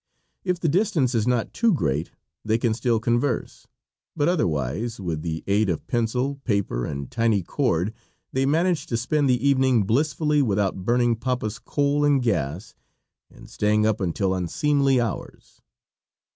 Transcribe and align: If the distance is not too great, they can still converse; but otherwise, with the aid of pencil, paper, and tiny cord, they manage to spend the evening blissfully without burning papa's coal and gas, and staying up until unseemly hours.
If 0.43 0.59
the 0.59 0.67
distance 0.67 1.13
is 1.13 1.27
not 1.27 1.53
too 1.53 1.71
great, 1.71 2.09
they 2.43 2.57
can 2.57 2.73
still 2.73 2.99
converse; 2.99 3.67
but 4.15 4.27
otherwise, 4.27 4.99
with 4.99 5.21
the 5.21 5.43
aid 5.45 5.69
of 5.69 5.85
pencil, 5.85 6.37
paper, 6.43 6.87
and 6.87 7.11
tiny 7.11 7.43
cord, 7.43 7.93
they 8.33 8.47
manage 8.47 8.87
to 8.87 8.97
spend 8.97 9.29
the 9.29 9.47
evening 9.47 9.83
blissfully 9.83 10.41
without 10.41 10.83
burning 10.85 11.17
papa's 11.17 11.59
coal 11.59 12.03
and 12.03 12.23
gas, 12.23 12.73
and 13.29 13.47
staying 13.47 13.85
up 13.85 14.01
until 14.01 14.33
unseemly 14.33 14.99
hours. 14.99 15.61